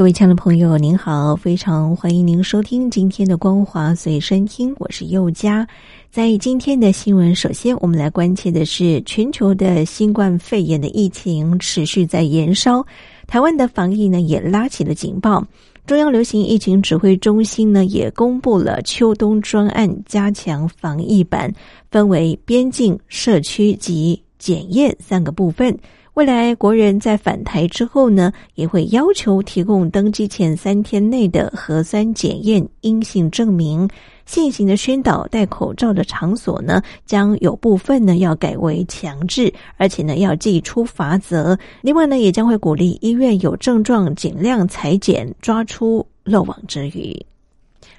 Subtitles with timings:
[0.00, 5.68] 各位亲爱的朋友，您好，非常欢迎您收听今天的光华随身听，我是佑佳。
[6.10, 12.82] 在今天的新闻，首先我们来关切的是全球的新冠肺炎的疫情持续在延烧，
[13.26, 15.46] 台湾的防疫呢也拉起了警报。
[15.84, 21.52] 中央流行疫情指挥中心呢也公布了秋冬专案加强防疫版，
[21.90, 25.78] 分为边境、社区及检验三个部分。
[26.20, 33.88] 未来国人在返台之后呢，也会要求提供登机前三天内的核酸检验阴性证明。
[34.26, 41.58] 现行的宣导戴口罩的场所呢，将有部分呢要改为强制，而且呢要寄出罚则。
[41.80, 47.18] 另外呢，也将会鼓励医院有症状尽量裁剪，抓出漏网之鱼。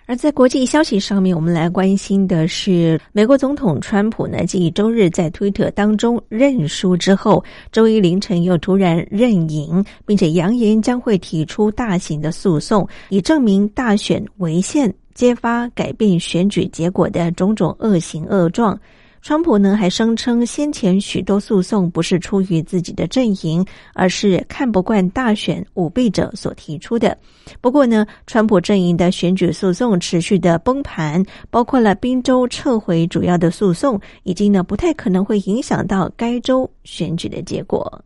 [0.05, 18.77] 而在国际消息上面，我们来关心的是，美国总统川普呢，继周日在推特当中认输之后，周一凌晨又突然认赢，并且扬言将会提出大型的诉讼，以证明大选违宪、揭发改变选举结果的种种恶行恶状。
[19.21, 27.15] 川普呢还声称，先前许多诉讼不是出于自己的阵营，而是看不惯大选舞弊者所提出的。
[27.61, 38.03] 不过呢，川普阵营的选举诉讼持续的崩盘，包括了宾州撤回主要的诉讼，已经呢不太可能会影响到该州选举的结果。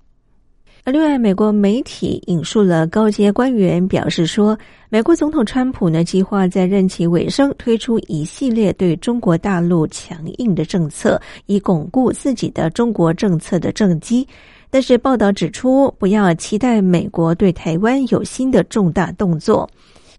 [0.85, 4.55] 而另外，美国媒体引述了高阶官员表示说，
[4.87, 14.27] 美国总统川普呢计划在任期尾声推出一系列对中国大陆强硬的政策，以巩固自己的中国政策的政绩。
[14.69, 19.67] 但是报道指出，不要期待美国对台湾有新的重大动作。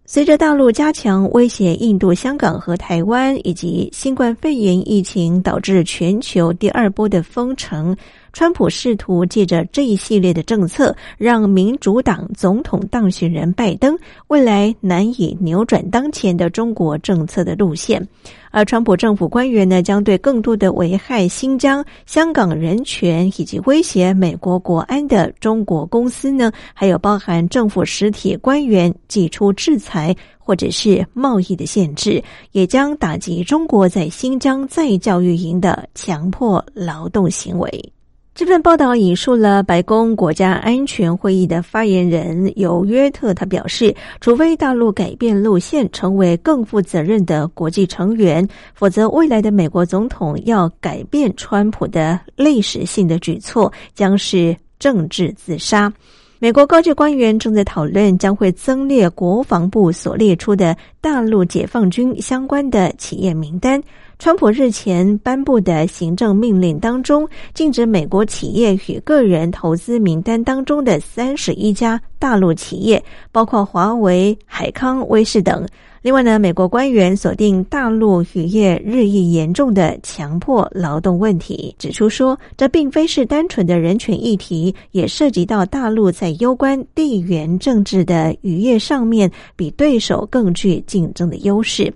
[0.09, 7.97] 随着大陆加强威胁印度、香港和台湾，以及新冠肺炎疫情导致全球第二波的封城。
[8.37, 13.97] 川普试图借着这一系列的政策，让民主党总统当选人拜登
[14.29, 18.07] 未来难以扭转当前的中国政策的路线。
[18.51, 32.23] 而川普政府官员呢，将对更多的危害新疆、香港人权以及威胁美国国安的中国公司呢，还有包含政府实体官员，寄出制裁或者是贸易的限制，
[32.53, 37.93] 也将打击中国在新疆再教育营的强迫劳动行为。
[38.37, 55.91] 这份报道引述了白宫国家安全会议的发言人尤约特，他表示，除非大陆改变路线，成为更负责任的国际成员，否则未来的美国总统要改变川普的历史性的举措，将是政治自杀。
[56.39, 63.83] 美国高级官员正在讨论将会增列国防部所列出的大陆解放军相关的企业名单。
[64.19, 75.67] 川普日前颁布的行政命令当中，禁止美国企业与个人投资名单当中的三十一家大陆企业，包括华为、海康威视等。
[76.01, 91.93] 另外呢，美国官员锁定大陆渔业日益严重的强迫劳动问题，指出说，这并非是单纯的人权议题，也涉及到大陆在攸关地缘政治的渔业上面，比对手更具竞争的优势。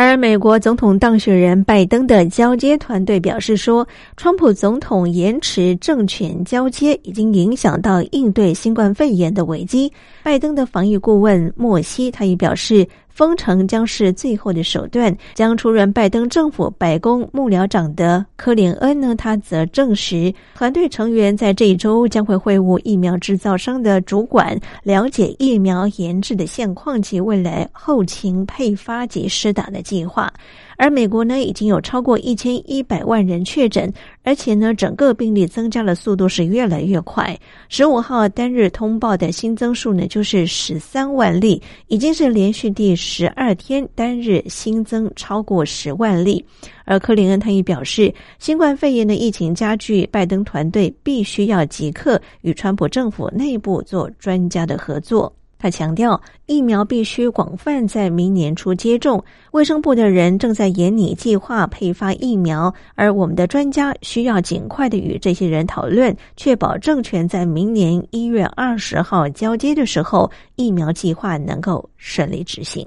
[0.00, 3.84] 而美国总统当选人拜登的交接团队表示说，
[4.16, 9.92] 川普总统延迟政权交接已经影响到应对新冠肺炎的危机。
[10.22, 12.86] 拜登的防疫顾问莫西他也表示。
[13.18, 15.12] 封城将是最后的手段。
[15.34, 30.32] 将出任拜登政府白宫幕僚长的科林恩呢，他则证实，团队成员在这一周将会会晤疫苗制造商的主管，了解疫苗研制的现况及未来后勤配发及施打的计划。
[30.78, 33.92] 而美国呢，已经有超过一千一百万人确诊，
[34.22, 37.36] 而且呢，整个病例增加的速度是越来越快。
[37.68, 46.42] 十五号单日通报的新增数呢，就是十三万例，已经是连续第十二天单日新增超过十万例。
[46.84, 55.30] 而克林恩他也表示，新冠肺炎的疫情加剧，拜登团队必须要即刻与川普政府内部做专家的合作。
[55.58, 59.22] 他强调，疫苗必须广泛在明年初接种。
[59.50, 72.86] 卫生部的人正在研拟计划配发疫苗，而我们的专家需要尽快的与这些人讨论，确保政权在明年一月二十号交接的时候，疫苗计划能够顺利执行。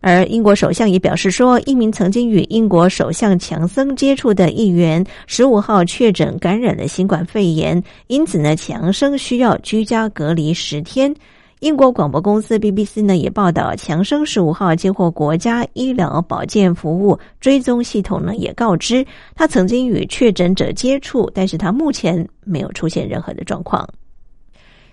[0.00, 11.14] 而英国首相也表示说，一名曾经与英国首相强森接触的议员十五号确诊感染了新冠肺炎，因此呢，强生需要居家隔离十天。
[11.58, 19.04] 英国广播公司 BBC 呢也报道，强生十五号接获国家医疗保健服务追踪系统呢也告知，
[19.34, 23.86] 他曾经与确诊者接触，但是他目前没有出现任何的状况。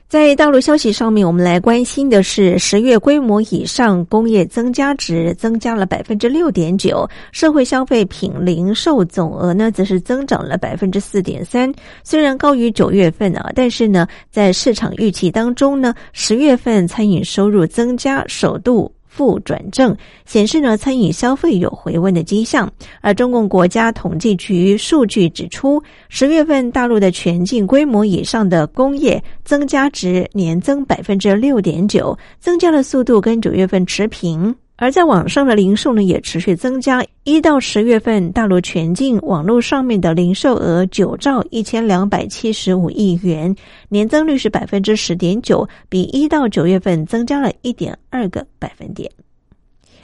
[0.09, 11.69] 在大陆消息上面，我们来关心的是十月规模以上工业增加值增加了百分之六点九，社会消费品零售总额呢则是增长了百分之四点三。
[12.05, 18.89] 虽然高于九月份啊，但是呢，在市场预期当中呢，十月份餐饮收入增加首度。
[19.17, 19.97] 负转正，
[20.27, 22.71] 显示呢餐饮消费有回温的迹象。
[23.01, 34.55] 而中共国家统计局数据指出，十月份大陆的全境规模以上的工业增加值年增百分之六点九，增加的速度跟九月份持平。
[34.79, 43.55] 而在网上的零售呢也持续增加，一到十月份大陆全境网络上面的零售额九兆一千两百七十五亿元，
[43.89, 49.11] 年增率是百分之十点九，比一到九月份增加了一点二个百分点。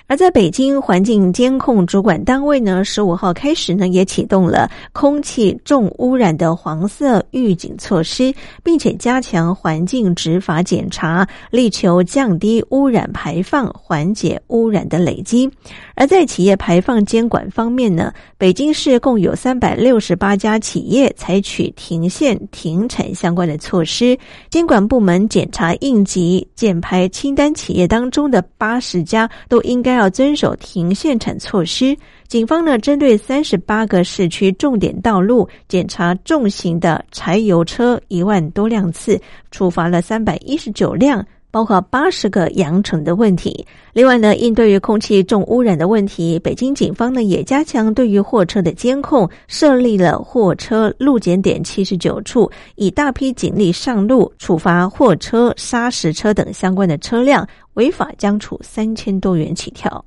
[0.05, 15.49] 而在北京环境监控主管单位呢，十五号开始呢，也启动了空气重污染的黄色预警措施，并且加强环境执法检查，力求降低污染排放，缓解污染的累积。
[15.95, 24.17] 而在企业排放监管方面呢，北京市共有三百六十八家企业采取停线停产相关的措施。
[24.49, 29.92] 监管部门检查应急减排清单企业当中的八十家，都应该。
[29.93, 31.95] 要遵守停限产措施。
[32.27, 39.19] 警方呢，针对三十八个市区重点道路检查重型的柴油车一万多辆次，
[39.51, 43.63] 处罚了三百一十九辆，包括八十个扬尘的问题。
[43.93, 57.47] 另外呢，应对于空气重污染的问题，北京警方呢也加强对于货车的监控，设立了货车路检点七十九处，以大批警力上路，处罚货车、砂石车等相关的车辆。
[57.75, 60.03] 违法将处三千多元起跳。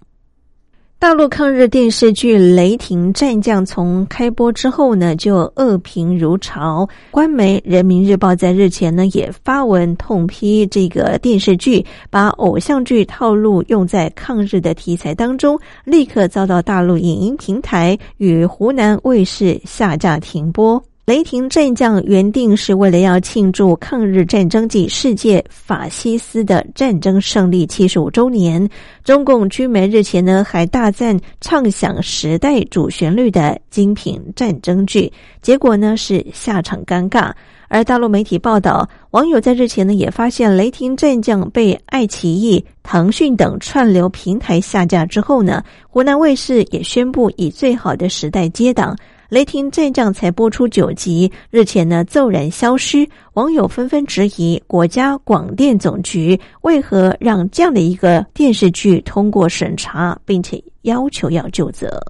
[0.99, 6.89] 大陆抗日电视剧《雷霆战将》从开播之后呢，就恶评如潮。
[7.11, 20.83] 官媒《人民日报》在日前呢也发文痛批这个电视剧，把偶像剧套路用在抗日的题材当中，立刻遭到大陆影音平台与湖南卫视下架停播。
[21.07, 28.69] 雷霆战将原定是为了要庆祝抗日战争暨世界法西斯的战争胜利七十五周年，
[29.05, 37.31] 中共军媒日前呢还大赞唱响时代主旋律的精品战争剧，结果呢是下场尴尬。
[37.69, 48.97] 而大陆媒体报道，网友在日前呢也发现雷霆战将被爱奇艺、腾讯等串流平台下架之后呢，湖南卫视也宣布以最好的时代接档。
[49.29, 62.01] 雷霆战将才播出九集，日前呢骤然消失，网友纷纷质疑国家广电总局为何让这样的一个电视剧通过审查，并且要求要就责。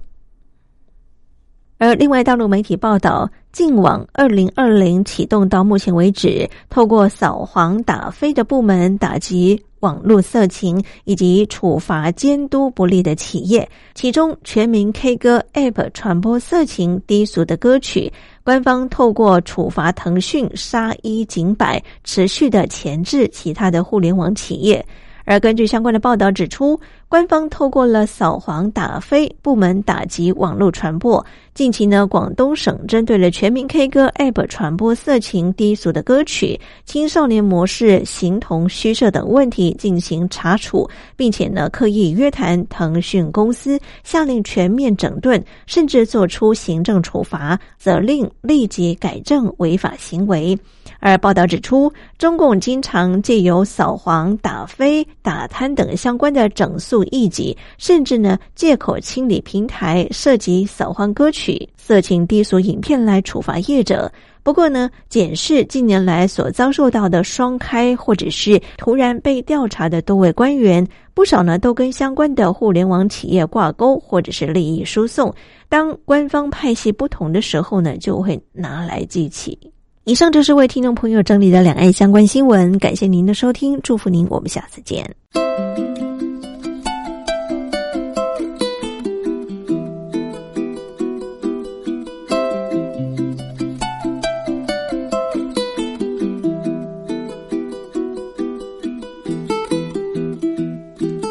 [1.79, 9.61] 而另外，大陆媒体报道，净网二零二零启动到目前为止，透过扫黄打非的部门打击。
[9.81, 18.11] 网络色情以及处罚监督不力的企业，其中全民 K 歌 App 传播色情低俗的歌曲，
[18.43, 24.83] 官方透过处罚腾讯杀一儆百，持续的钳制其他的互联网企业。
[25.25, 31.25] 而根据相关的报道指出，官方透过了扫黄打非部门打击网络传播。
[31.53, 50.59] 近期呢，广东省针对了全民 K 歌 App 传播色情低俗的歌曲、青少年模式形同虚设等问题进行查处，并且呢，刻意约谈腾讯公司，下令全面整顿，甚至做出行政处罚，责令立即改正违法行为。
[50.99, 55.07] 而报道指出，中共经常借由扫黄打非。
[55.21, 64.11] 打贪等相关的整肃异己，甚至呢借口清理平台涉及扫黄歌曲、色情低俗影片来处罚业者。
[64.43, 75.33] 不过呢，检视近年来所遭受到的双开或者是突然被调查的多位官员，不少呢都跟相关的互联网企业挂钩，或者是利益输送。
[75.67, 79.57] 当官方派系不同的时候呢，就会拿来记起。
[80.05, 85.05] 以上就是为听众朋友整理的两岸相关新闻，感谢您的收听，祝福您，我们下次见。